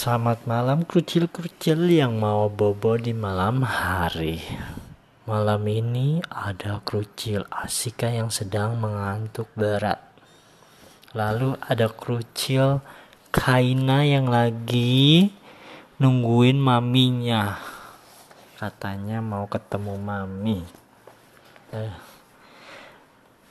Selamat 0.00 0.48
malam 0.48 0.88
krucil-krucil 0.88 1.84
yang 1.92 2.16
mau 2.16 2.48
bobo 2.48 2.96
di 2.96 3.12
malam 3.12 3.60
hari. 3.60 4.40
Malam 5.28 5.60
ini 5.68 6.24
ada 6.24 6.80
krucil 6.80 7.44
Asika 7.52 8.08
yang 8.08 8.32
sedang 8.32 8.80
mengantuk 8.80 9.52
berat. 9.52 10.00
Lalu 11.12 11.52
ada 11.60 11.92
krucil 11.92 12.80
Kaina 13.28 14.08
yang 14.08 14.32
lagi 14.32 15.28
nungguin 16.00 16.56
maminya. 16.56 17.60
Katanya 18.56 19.20
mau 19.20 19.52
ketemu 19.52 20.00
mami. 20.00 20.64
Eh. 21.76 21.92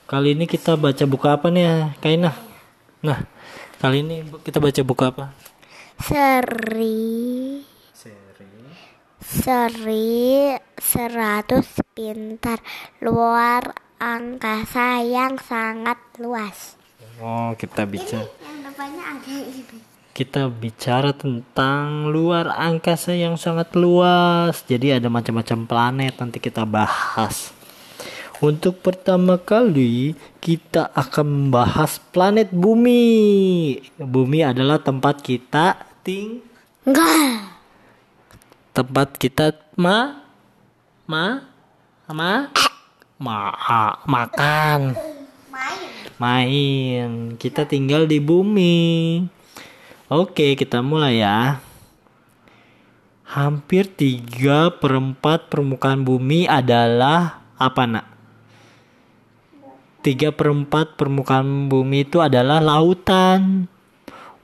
Kali 0.02 0.34
ini 0.34 0.50
kita 0.50 0.74
baca 0.74 1.06
buku 1.06 1.30
apa 1.30 1.46
nih 1.46 1.94
Kaina? 2.02 2.34
Nah, 3.06 3.22
kali 3.78 4.02
ini 4.02 4.26
kita 4.42 4.58
baca 4.58 4.82
buku 4.82 5.04
apa? 5.06 5.50
Seri 6.00 7.60
Seri 7.92 8.64
Seri 9.20 10.56
seratus 10.80 11.68
pintar 11.92 12.64
luar 13.04 13.76
angkasa 14.00 15.04
yang 15.04 15.36
sangat 15.36 16.00
luas. 16.16 16.80
Oh, 17.20 17.52
kita 17.52 17.84
bicara 17.84 18.24
Yang 18.40 18.72
depannya 18.72 19.04
ada 19.12 19.36
ini. 19.44 19.78
kita 20.16 20.48
bicara 20.48 21.12
tentang 21.12 22.08
luar 22.08 22.48
angkasa 22.48 23.12
yang 23.12 23.36
sangat 23.36 23.76
luas. 23.76 24.64
Jadi 24.64 24.96
ada 24.96 25.12
macam-macam 25.12 25.68
planet 25.68 26.16
nanti 26.16 26.40
kita 26.40 26.64
bahas. 26.64 27.52
Untuk 28.40 28.80
pertama 28.80 29.36
kali 29.36 30.16
kita 30.40 30.88
akan 30.96 31.52
membahas 31.52 32.00
planet 32.08 32.48
bumi. 32.48 33.76
Bumi 34.00 34.40
adalah 34.40 34.80
tempat 34.80 35.20
kita 35.20 35.89
ting 36.10 36.42
Enggak. 36.82 37.54
tempat 38.74 39.14
kita 39.14 39.54
ma 39.78 40.26
ma 41.06 41.46
ma 42.10 42.50
ma 43.22 43.38
makan 44.10 44.98
Main. 45.50 45.90
main. 46.18 47.10
Kita 47.36 47.66
tinggal 47.66 48.06
di 48.06 48.16
bumi. 48.22 49.20
Oke, 50.08 50.54
kita 50.56 50.80
mulai 50.80 51.20
ya. 51.20 51.58
Hampir 53.26 53.86
3 53.90 54.70
per 54.78 54.94
4 54.94 55.50
permukaan 55.50 56.06
bumi 56.06 56.46
adalah 56.46 57.44
apa 57.58 57.82
nak? 57.84 58.06
3 60.06 60.32
per 60.32 60.48
4 60.48 60.96
permukaan 60.96 61.68
bumi 61.68 62.08
itu 62.08 62.22
adalah 62.24 62.62
lautan. 62.62 63.68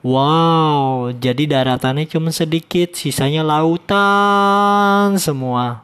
Wow, 0.05 1.09
jadi 1.17 1.49
daratannya 1.49 2.05
cuma 2.05 2.29
sedikit, 2.29 2.93
sisanya 2.93 3.41
lautan 3.41 5.17
semua. 5.17 5.81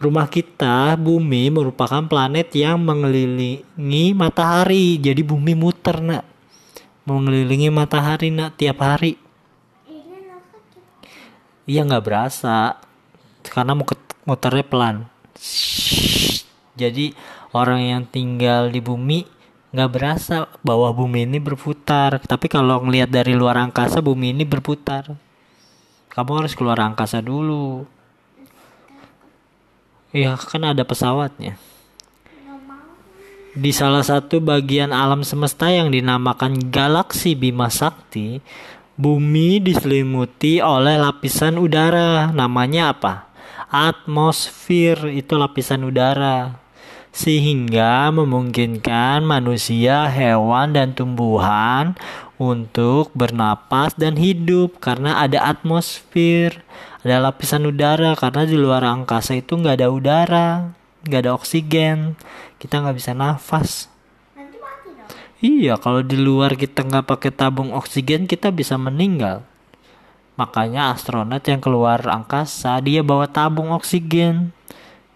Rumah 0.00 0.30
kita, 0.32 0.96
bumi, 0.96 1.52
merupakan 1.52 2.00
planet 2.06 2.54
yang 2.56 2.80
mengelilingi 2.80 4.16
matahari. 4.16 4.96
Jadi 4.96 5.20
bumi 5.20 5.52
muter, 5.52 6.00
nak. 6.00 6.24
Mengelilingi 7.04 7.68
matahari, 7.68 8.32
nak, 8.32 8.56
tiap 8.56 8.80
hari. 8.80 9.18
Iya 11.68 11.84
nggak 11.84 12.04
berasa, 12.06 12.80
karena 13.44 13.76
muternya 14.24 14.64
pelan. 14.64 14.96
Jadi 16.78 17.12
orang 17.52 17.82
yang 17.84 18.02
tinggal 18.08 18.72
di 18.72 18.80
bumi 18.80 19.26
nggak 19.70 19.90
berasa 19.90 20.50
bahwa 20.62 20.90
bumi 20.90 21.26
ini 21.26 21.38
berputar. 21.38 22.18
Tapi 22.22 22.46
kalau 22.50 22.82
ngelihat 22.82 23.10
dari 23.10 23.34
luar 23.38 23.58
angkasa, 23.58 24.02
bumi 24.02 24.34
ini 24.34 24.42
berputar. 24.42 25.14
Kamu 26.10 26.30
harus 26.42 26.58
keluar 26.58 26.78
angkasa 26.82 27.22
dulu. 27.22 27.86
Iya 30.10 30.34
kan 30.34 30.66
ada 30.66 30.82
pesawatnya. 30.82 31.54
Di 33.50 33.74
salah 33.74 34.02
satu 34.06 34.38
bagian 34.38 34.94
alam 34.94 35.26
semesta 35.26 35.70
yang 35.70 35.90
dinamakan 35.90 36.70
galaksi 36.70 37.34
Bima 37.34 37.66
Sakti, 37.66 38.38
bumi 38.94 39.58
diselimuti 39.58 40.62
oleh 40.62 40.98
lapisan 40.98 41.58
udara. 41.58 42.30
Namanya 42.30 42.94
apa? 42.94 43.30
Atmosfer 43.70 45.14
itu 45.14 45.34
lapisan 45.34 45.82
udara. 45.86 46.58
Sehingga 47.10 48.14
memungkinkan 48.14 49.26
manusia, 49.26 50.06
hewan, 50.06 50.74
dan 50.74 50.94
tumbuhan 50.94 51.98
untuk 52.40 53.12
bernapas 53.12 53.98
dan 53.98 54.16
hidup 54.16 54.80
karena 54.80 55.20
ada 55.20 55.44
atmosfer, 55.44 56.64
ada 57.04 57.18
lapisan 57.20 57.68
udara 57.68 58.16
karena 58.16 58.48
di 58.48 58.56
luar 58.56 58.86
angkasa 58.86 59.36
itu 59.36 59.58
nggak 59.58 59.76
ada 59.82 59.88
udara, 59.92 60.48
nggak 61.04 61.20
ada 61.26 61.32
oksigen, 61.36 62.16
kita 62.56 62.80
nggak 62.80 62.96
bisa 62.96 63.12
nafas. 63.12 63.92
Iya, 65.40 65.80
kalau 65.80 66.04
di 66.04 66.20
luar 66.20 66.52
kita 66.52 66.84
nggak 66.84 67.08
pakai 67.08 67.32
tabung 67.32 67.72
oksigen, 67.72 68.28
kita 68.28 68.52
bisa 68.52 68.76
meninggal. 68.76 69.40
Makanya 70.36 70.92
astronot 70.92 71.40
yang 71.48 71.64
keluar 71.64 72.04
angkasa, 72.04 72.76
dia 72.84 73.00
bawa 73.00 73.24
tabung 73.24 73.72
oksigen 73.72 74.52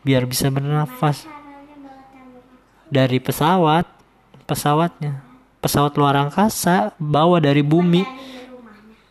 biar 0.01 0.25
bisa 0.25 0.49
bernafas. 0.49 1.34
Dari 2.95 3.19
pesawat, 3.19 3.91
pesawatnya, 4.47 5.19
pesawat 5.59 5.99
luar 5.99 6.15
angkasa 6.15 6.95
bawa 7.03 7.43
dari 7.43 7.67
bumi, 7.67 8.07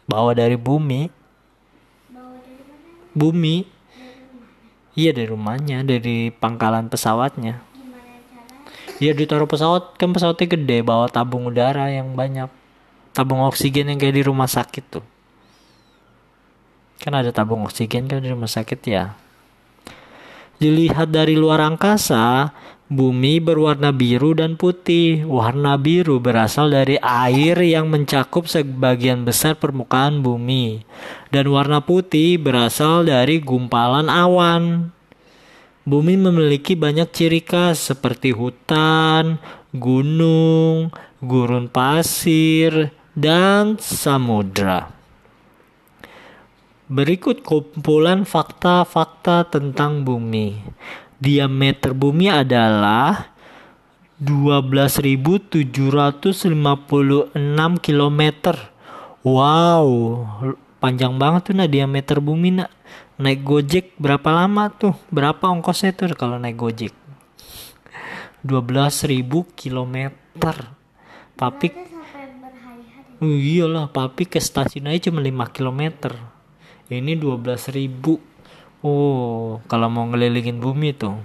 bawa 0.07 0.31
dari 0.31 0.55
bumi, 0.55 1.11
bumi. 3.11 3.67
Iya 4.93 5.09
dari 5.09 5.25
rumahnya, 5.25 5.81
dari 5.81 6.29
pangkalan 6.29 6.85
pesawatnya. 6.85 7.59
Iya 9.01 9.11
ditaruh 9.17 9.49
pesawat, 9.49 9.97
kan 9.97 10.13
pesawatnya 10.13 10.47
gede, 10.53 10.85
bawa 10.85 11.09
tabung 11.09 11.49
udara 11.49 11.89
yang 11.89 12.13
banyak, 12.13 12.47
tabung 13.11 13.41
oksigen 13.43 13.89
yang 13.89 13.97
kayak 13.97 14.21
di 14.21 14.23
rumah 14.23 14.45
sakit 14.45 14.85
tuh. 14.87 15.05
Kan 17.01 17.17
ada 17.17 17.33
tabung 17.33 17.65
oksigen 17.65 18.05
kan 18.05 18.21
di 18.21 18.29
rumah 18.29 18.47
sakit 18.47 18.79
ya. 18.85 19.17
Dilihat 20.63 21.11
dari 21.11 21.35
luar 21.35 21.59
angkasa, 21.59 22.55
bumi 22.87 23.43
berwarna 23.43 23.91
biru 23.91 24.31
dan 24.31 24.55
putih. 24.55 25.27
Warna 25.27 25.75
biru 25.75 26.23
berasal 26.23 26.71
dari 26.71 26.95
air 27.03 27.59
yang 27.59 27.91
mencakup 27.91 28.47
sebagian 28.47 29.27
besar 29.27 29.59
permukaan 29.59 30.23
bumi. 30.23 30.87
Dan 31.35 31.51
warna 31.51 31.83
putih 31.83 32.39
berasal 32.39 33.03
dari 33.03 33.43
gumpalan 33.43 34.07
awan. 34.07 34.87
Bumi 35.83 36.15
memiliki 36.15 36.79
banyak 36.79 37.11
ciri 37.11 37.43
khas 37.43 37.91
seperti 37.91 38.31
hutan, 38.31 39.43
gunung, 39.75 40.95
gurun 41.19 41.67
pasir, 41.67 42.95
dan 43.19 43.75
samudra. 43.83 44.92
Berikut 46.93 47.41
kumpulan 47.41 48.21
fakta-fakta 48.21 49.49
tentang 49.49 50.05
bumi. 50.05 50.61
Diameter 51.17 51.97
bumi 51.97 52.29
adalah 52.29 53.33
12.756 54.21 56.53
km. 57.81 58.21
Wow, 59.25 59.87
panjang 60.77 61.17
banget 61.17 61.49
tuh 61.49 61.57
nah 61.57 61.65
diameter 61.65 62.21
bumi 62.21 62.61
nak. 62.61 62.69
Naik 63.17 63.41
Gojek 63.41 63.97
berapa 63.97 64.29
lama 64.29 64.69
tuh? 64.69 64.93
Berapa 65.09 65.49
ongkosnya 65.49 65.97
tuh 65.97 66.13
kalau 66.13 66.37
naik 66.37 66.61
Gojek? 66.61 66.93
12.000 68.45 69.33
km. 69.57 70.13
Papi. 71.33 71.73
Oh, 73.17 73.33
iyalah, 73.33 73.89
papi 73.89 74.29
ke 74.29 74.37
stasiun 74.37 74.93
aja 74.93 75.09
cuma 75.09 75.25
5 75.25 75.57
km. 75.57 75.81
Ini 77.01 77.17
12.000. 77.17 78.85
Oh, 78.85 79.63
kalau 79.65 79.87
mau 79.87 80.05
ngelilingin 80.05 80.59
bumi 80.59 80.93
tuh. 80.93 81.17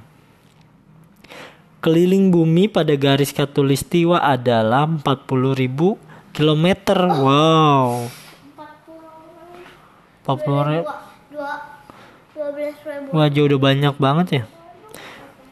Keliling 1.85 2.32
bumi 2.32 2.70
pada 2.70 2.94
garis 2.94 3.35
katulistiwa 3.35 4.23
adalah 4.23 4.88
40.000 4.88 5.99
km. 6.35 6.67
Wow. 7.19 8.09
40 10.29 10.69
ribu. 10.69 10.93
Dua, 11.32 11.53
dua 12.37 12.49
belas 12.53 12.76
ribu. 12.85 13.09
Wah, 13.17 13.29
jauh 13.32 13.49
udah 13.49 13.61
banyak 13.64 13.94
banget 13.97 14.29
ya. 14.29 14.44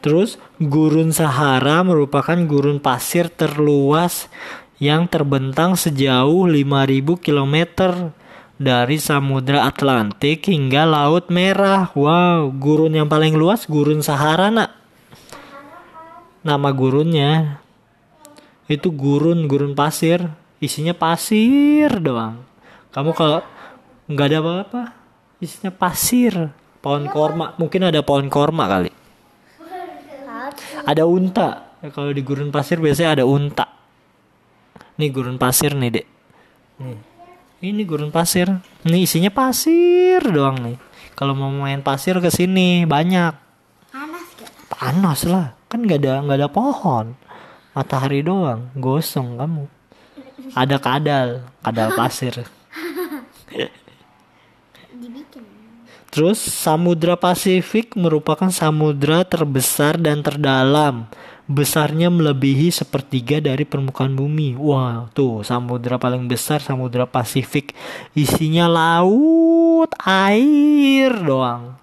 Terus, 0.05 0.37
gurun 0.61 1.09
Sahara 1.09 1.81
merupakan 1.81 2.37
gurun 2.45 2.77
pasir 2.77 3.33
terluas 3.33 4.29
yang 4.77 5.09
terbentang 5.09 5.73
sejauh 5.73 6.45
5000 6.45 7.17
km 7.17 7.55
dari 8.57 8.97
Samudra 8.97 9.69
Atlantik 9.69 10.49
hingga 10.49 10.83
Laut 10.83 11.29
Merah. 11.29 11.93
Wow, 11.93 12.49
gurun 12.57 12.97
yang 12.97 13.05
paling 13.05 13.37
luas 13.37 13.69
gurun 13.69 14.01
Sahara, 14.01 14.49
Nak. 14.49 14.73
Nama 16.41 16.69
gurunnya 16.73 17.61
itu 18.65 18.89
gurun, 18.91 19.45
gurun 19.45 19.77
pasir. 19.77 20.25
Isinya 20.57 20.97
pasir 20.97 22.01
doang. 22.01 22.41
Kamu 22.89 23.13
kalau 23.13 23.45
nggak 24.09 24.27
ada 24.33 24.37
apa-apa, 24.41 24.81
isinya 25.37 25.69
pasir, 25.69 26.33
pohon 26.81 27.05
korma. 27.05 27.53
Mungkin 27.61 27.85
ada 27.85 28.01
pohon 28.01 28.25
korma 28.25 28.65
kali. 28.65 28.91
Ada 30.87 31.05
unta. 31.05 31.77
Ya, 31.77 31.93
kalau 31.93 32.09
di 32.09 32.25
gurun 32.25 32.49
pasir 32.49 32.81
biasanya 32.81 33.21
ada 33.21 33.25
unta. 33.29 33.69
Nih 34.97 35.13
gurun 35.13 35.37
pasir 35.37 35.77
nih 35.77 36.01
dek. 36.01 36.07
Nih. 36.81 37.16
Ini 37.57 37.81
gurun 37.89 38.13
pasir. 38.13 38.53
Nih 38.85 39.09
isinya 39.09 39.33
pasir 39.33 40.21
doang 40.21 40.61
nih. 40.61 40.77
Kalau 41.17 41.33
mau 41.33 41.49
main 41.49 41.81
pasir 41.81 42.13
ke 42.21 42.29
sini 42.29 42.85
banyak. 42.85 43.33
Panas 43.89 44.29
gak? 44.37 44.51
Panas 44.69 45.19
lah. 45.25 45.57
Kan 45.65 45.89
nggak 45.89 46.05
ada 46.05 46.21
nggak 46.21 46.37
ada 46.37 46.49
pohon. 46.53 47.17
Matahari 47.73 48.21
doang. 48.21 48.69
Gosong 48.77 49.41
kamu. 49.41 49.65
Ada 50.53 50.77
kadal, 50.77 51.49
kadal 51.65 51.97
pasir. 51.97 52.45
Terus 56.13 56.39
Samudra 56.41 57.13
Pasifik 57.13 57.93
merupakan 57.93 58.49
samudra 58.49 59.21
terbesar 59.21 60.01
dan 60.01 60.25
terdalam. 60.25 61.05
Besarnya 61.47 62.11
melebihi 62.11 62.75
sepertiga 62.75 63.39
dari 63.39 63.63
permukaan 63.63 64.19
bumi. 64.19 64.59
Wah, 64.59 65.07
tuh 65.15 65.47
samudra 65.47 65.95
paling 65.95 66.27
besar 66.27 66.59
Samudra 66.59 67.07
Pasifik. 67.07 67.71
Isinya 68.11 68.67
laut, 68.67 69.95
air 70.03 71.15
doang. 71.23 71.79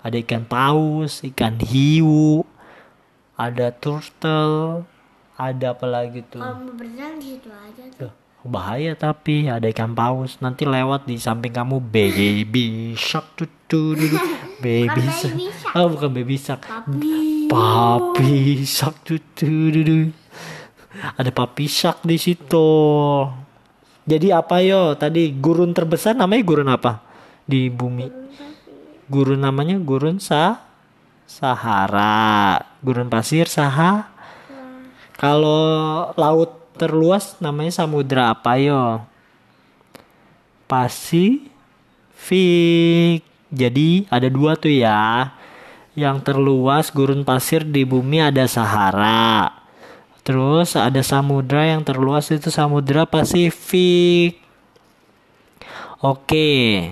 Ada 0.00 0.24
ikan 0.24 0.48
paus, 0.48 1.20
ikan 1.20 1.60
hiu, 1.60 2.48
ada 3.36 3.68
turtle, 3.76 4.88
ada 5.36 5.76
apa 5.76 5.84
lagi 5.84 6.24
tuh? 6.24 6.40
Kalau 6.40 6.64
mau 6.64 6.72
berenang 6.72 7.20
di 7.20 7.36
situ 7.36 7.52
aja 7.52 7.84
tuh. 7.92 8.08
Loh, 8.08 8.12
bahaya 8.48 8.96
tapi 8.96 9.52
ada 9.52 9.68
ikan 9.68 9.92
paus 9.92 10.40
nanti 10.40 10.64
lewat 10.64 11.04
di 11.04 11.20
samping 11.20 11.52
kamu 11.52 11.84
baby 11.84 12.96
shark 12.96 13.36
tuh 13.68 13.92
baby 14.64 15.04
shark 15.12 15.36
oh 15.76 15.92
bukan 15.92 16.10
baby 16.14 16.38
shark 16.40 16.64
papi 17.48 18.62
tuh, 19.02 19.20
tuh. 19.34 20.12
ada 21.16 21.30
papi 21.32 21.64
shark 21.66 22.04
di 22.04 22.20
situ 22.20 22.70
jadi 24.08 24.40
apa 24.40 24.60
yo 24.60 24.94
tadi 24.94 25.32
gurun 25.32 25.72
terbesar 25.72 26.14
namanya 26.14 26.42
gurun 26.44 26.70
apa 26.70 27.00
di 27.48 27.72
bumi 27.72 28.06
gurun 29.08 29.40
namanya 29.40 29.80
gurun 29.80 30.20
sa 30.20 30.68
Sahara 31.28 32.56
gurun 32.80 33.08
pasir 33.08 33.48
Saha 33.52 34.18
kalau 35.18 36.14
laut 36.14 36.58
terluas 36.78 37.34
namanya 37.42 37.74
samudra 37.74 38.30
apa 38.30 38.54
yo? 38.62 39.02
Pasifik. 40.70 41.50
Jadi 43.50 44.06
ada 44.06 44.30
dua 44.30 44.54
tuh 44.54 44.70
ya. 44.70 45.34
Yang 45.98 46.30
terluas 46.30 46.94
gurun 46.94 47.26
pasir 47.26 47.66
di 47.66 47.82
bumi 47.82 48.22
ada 48.22 48.46
Sahara. 48.46 49.50
Terus 50.22 50.78
ada 50.78 51.02
samudra 51.02 51.66
yang 51.66 51.82
terluas 51.82 52.30
itu 52.30 52.54
samudra 52.54 53.02
Pasifik. 53.02 54.38
Oke. 55.98 56.86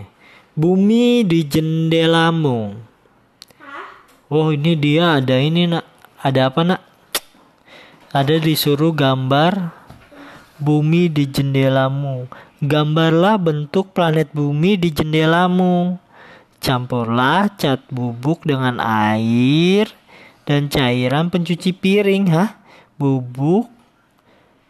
Bumi 0.58 1.22
di 1.22 1.46
jendelamu. 1.46 2.74
Oh 4.26 4.50
ini 4.50 4.74
dia 4.74 5.22
ada 5.22 5.38
ini 5.38 5.70
nak. 5.70 5.86
Ada 6.18 6.50
apa 6.50 6.66
nak? 6.66 6.82
Ada 8.10 8.42
disuruh 8.42 8.90
gambar 8.90 9.70
bumi 10.58 11.06
di 11.06 11.30
jendelamu. 11.30 12.26
Gambarlah 12.58 13.38
bentuk 13.38 13.94
planet 13.94 14.34
bumi 14.34 14.74
di 14.74 14.90
jendelamu. 14.90 16.02
Campurlah 16.58 17.52
cat 17.54 17.84
bubuk 17.92 18.42
dengan 18.44 18.80
air 18.82 19.92
dan 20.46 20.70
cairan 20.72 21.28
pencuci 21.28 21.74
piring, 21.74 22.32
hah? 22.32 22.58
Bubuk 22.96 23.68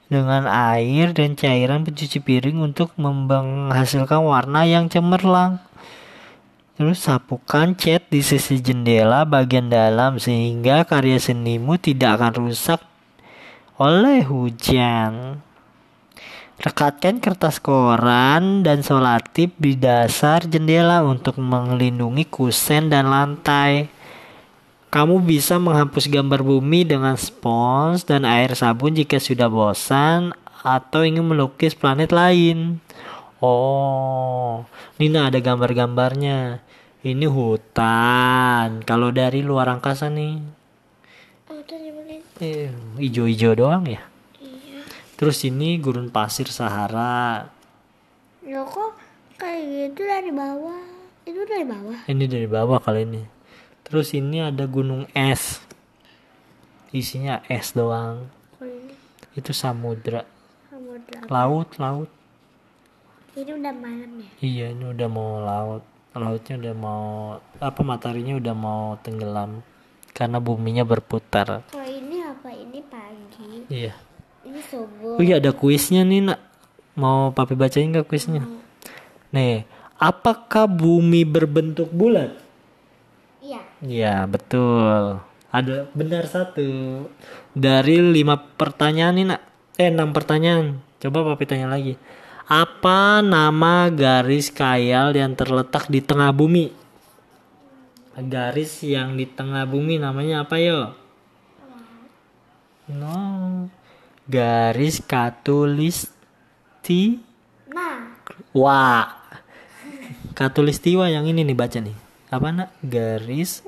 dengan 0.06 0.46
air 0.46 1.10
dan 1.10 1.34
cairan 1.34 1.82
pencuci 1.82 2.22
piring 2.22 2.62
untuk 2.62 2.94
menghasilkan 2.98 4.22
warna 4.22 4.62
yang 4.66 4.86
cemerlang. 4.86 5.58
Terus 6.76 7.00
sapukan 7.08 7.72
cat 7.72 8.04
di 8.12 8.20
sisi 8.20 8.60
jendela 8.60 9.24
bagian 9.24 9.72
dalam 9.72 10.20
sehingga 10.20 10.84
karya 10.84 11.16
senimu 11.16 11.80
tidak 11.80 12.20
akan 12.20 12.32
rusak 12.36 12.80
oleh 13.80 14.20
hujan. 14.24 15.40
Rekatkan 16.56 17.20
kertas 17.20 17.60
koran 17.60 18.64
dan 18.64 18.80
solatip 18.80 19.52
di 19.60 19.76
dasar 19.76 20.40
jendela 20.48 21.04
untuk 21.04 21.36
melindungi 21.36 22.24
kusen 22.24 22.88
dan 22.88 23.12
lantai. 23.12 23.92
Kamu 24.88 25.20
bisa 25.20 25.60
menghapus 25.60 26.08
gambar 26.08 26.40
bumi 26.40 26.88
dengan 26.88 27.12
spons 27.20 28.08
dan 28.08 28.24
air 28.24 28.56
sabun 28.56 28.96
jika 28.96 29.20
sudah 29.20 29.52
bosan 29.52 30.32
atau 30.64 31.04
ingin 31.04 31.28
melukis 31.28 31.76
planet 31.76 32.08
lain. 32.08 32.80
Oh, 33.36 34.64
Nina 34.96 35.28
ada 35.28 35.36
gambar-gambarnya. 35.36 36.64
Ini 37.04 37.26
hutan. 37.28 38.80
Kalau 38.88 39.12
dari 39.12 39.44
luar 39.44 39.68
angkasa 39.68 40.08
nih, 40.08 40.40
Oh, 41.52 41.60
tadi 41.68 41.92
boleh. 41.92 42.24
eh, 42.40 42.72
hijau-hijau 42.96 43.52
doang 43.52 43.84
ya. 43.84 44.15
Iya. 45.16 45.24
Terus 45.24 45.48
ini 45.48 45.80
gurun 45.80 46.12
pasir 46.12 46.44
Sahara. 46.52 47.48
Loh 48.44 48.68
kok 48.68 48.92
kayak 49.40 49.64
gitu 49.96 50.04
dari 50.04 50.28
bawah? 50.28 50.84
Itu 51.24 51.40
dari 51.48 51.64
bawah. 51.64 52.04
Ini 52.04 52.24
dari 52.28 52.44
bawah 52.44 52.76
kali 52.84 53.08
ini. 53.08 53.22
Terus 53.80 54.12
ini 54.12 54.44
ada 54.44 54.68
gunung 54.68 55.08
es. 55.16 55.64
Isinya 56.92 57.40
es 57.48 57.72
doang. 57.72 58.28
Kalau 58.60 58.68
ini 58.68 58.92
Itu 59.32 59.56
samudra. 59.56 60.28
samudra. 60.68 61.24
Laut, 61.32 61.72
laut. 61.80 62.12
Ini 63.32 63.56
udah 63.56 63.72
malam 63.72 64.20
ya? 64.20 64.30
Iya, 64.44 64.66
ini 64.76 64.84
udah 64.84 65.08
mau 65.08 65.40
laut. 65.40 65.84
Lautnya 66.12 66.60
udah 66.60 66.74
mau 66.76 67.04
apa 67.56 67.80
mataharinya 67.80 68.36
udah 68.36 68.52
mau 68.52 69.00
tenggelam 69.00 69.64
karena 70.12 70.40
buminya 70.44 70.84
berputar. 70.84 71.64
Kalau 71.72 71.88
ini 71.88 72.20
apa? 72.20 72.52
Ini 72.52 72.80
pagi. 72.84 73.64
Iya. 73.72 73.96
Ini 74.46 74.60
subuh. 74.62 75.18
Oh 75.18 75.22
iya 75.26 75.42
ada 75.42 75.50
kuisnya 75.50 76.06
nih 76.06 76.30
nak. 76.30 76.40
Mau 76.94 77.34
papi 77.34 77.58
bacain 77.58 77.90
nggak 77.90 78.06
kuisnya? 78.06 78.46
Nih, 79.34 79.66
apakah 79.98 80.70
bumi 80.70 81.26
berbentuk 81.26 81.90
bulat? 81.90 82.38
Iya. 83.42 83.60
Iya 83.82 84.14
betul. 84.30 85.18
Ada 85.50 85.90
benar 85.90 86.30
satu 86.30 86.64
dari 87.52 87.98
lima 87.98 88.38
pertanyaan 88.38 89.14
nih 89.18 89.26
nak. 89.34 89.42
Eh 89.76 89.90
enam 89.90 90.14
pertanyaan. 90.14 90.78
Coba 91.02 91.26
papi 91.26 91.44
tanya 91.44 91.66
lagi. 91.68 91.98
Apa 92.46 93.26
nama 93.26 93.90
garis 93.90 94.54
kayal 94.54 95.10
yang 95.10 95.34
terletak 95.34 95.90
di 95.90 95.98
tengah 95.98 96.30
bumi? 96.30 96.70
Garis 98.16 98.80
yang 98.86 99.18
di 99.18 99.26
tengah 99.26 99.66
bumi 99.66 99.98
namanya 99.98 100.46
apa 100.46 100.56
yo? 100.62 100.94
No. 102.86 103.66
Garis 104.26 105.06
katulisti 105.06 107.22
Nah, 107.70 108.18
Wah. 108.50 109.06
Katulistiwa 110.34 111.06
yang 111.06 111.30
ini 111.30 111.46
nih 111.46 111.54
baca 111.54 111.78
nih. 111.78 111.94
Apa 112.34 112.50
nak? 112.50 112.74
Garis. 112.82 113.62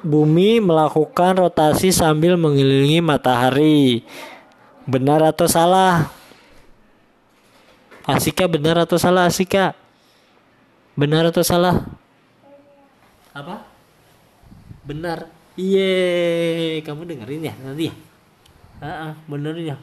Bumi 0.07 0.61
melakukan 0.61 1.41
rotasi 1.41 1.89
sambil 1.89 2.37
mengelilingi 2.37 3.01
matahari. 3.01 4.05
Benar 4.85 5.19
atau 5.25 5.49
salah? 5.49 6.16
Asika 8.07 8.47
benar 8.47 8.79
atau 8.79 8.95
salah 8.95 9.27
Asika? 9.27 9.75
Benar 10.95 11.27
atau 11.27 11.43
salah? 11.43 11.83
Apa? 13.35 13.67
Benar. 14.87 15.27
Iye, 15.59 16.79
kamu 16.87 17.03
dengerin 17.03 17.51
ya 17.51 17.53
nanti 17.59 17.91
ya? 17.91 17.93
Ah, 18.79 19.13
bener 19.27 19.59
ya. 19.59 19.75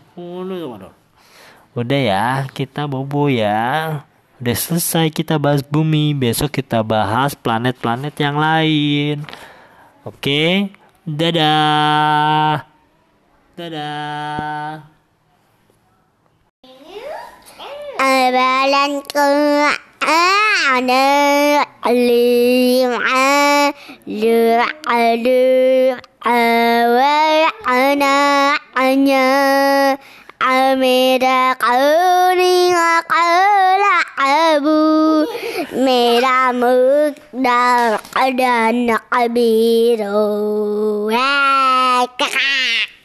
Udah 1.74 2.00
ya, 2.00 2.26
kita 2.54 2.88
bobo 2.88 3.28
ya. 3.28 4.00
Udah 4.40 4.56
selesai 4.56 5.12
kita 5.12 5.36
bahas 5.36 5.60
bumi. 5.60 6.16
Besok 6.16 6.64
kita 6.64 6.80
bahas 6.80 7.36
planet-planet 7.36 8.14
yang 8.16 8.40
lain. 8.40 9.20
Oke, 10.06 10.72
dadah. 11.04 12.64
Dadah. 13.52 14.93
أبلن 18.03 19.01
كان 19.13 20.89
لمعا 21.85 23.73
لعلو 24.07 25.97
أنا 27.67 28.57
أنا 28.77 29.97
أمير 30.41 31.23
قولي 31.61 32.75
وقول 32.75 33.83
أبو 34.19 35.25
ميرا 35.73 36.51
مقدار 36.51 37.99
قدر 38.15 38.97
قبير 39.11 39.99